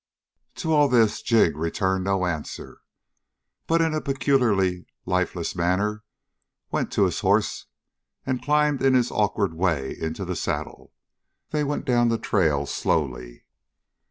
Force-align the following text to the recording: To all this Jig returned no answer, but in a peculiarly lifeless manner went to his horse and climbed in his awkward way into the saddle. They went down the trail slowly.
To 0.55 0.73
all 0.73 0.87
this 0.89 1.21
Jig 1.21 1.55
returned 1.55 2.05
no 2.05 2.25
answer, 2.25 2.81
but 3.67 3.81
in 3.81 3.93
a 3.93 4.01
peculiarly 4.01 4.87
lifeless 5.05 5.55
manner 5.55 6.03
went 6.71 6.91
to 6.93 7.03
his 7.05 7.19
horse 7.19 7.67
and 8.25 8.41
climbed 8.41 8.81
in 8.81 8.95
his 8.95 9.11
awkward 9.11 9.53
way 9.53 9.95
into 9.95 10.25
the 10.25 10.35
saddle. 10.35 10.91
They 11.51 11.63
went 11.63 11.85
down 11.85 12.09
the 12.09 12.17
trail 12.17 12.65
slowly. 12.65 13.45